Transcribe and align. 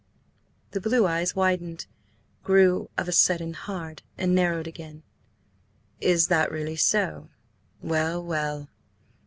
The 0.71 0.81
blue 0.81 1.05
eyes 1.05 1.35
widened, 1.35 1.85
grew 2.43 2.89
of 2.97 3.07
a 3.07 3.11
sudden 3.11 3.53
hard, 3.53 4.01
and 4.17 4.33
narrowed 4.33 4.65
again. 4.65 5.03
"Is 5.99 6.25
that 6.29 6.51
really 6.51 6.75
so? 6.75 7.29
Well, 7.83 8.23
well! 8.23 8.67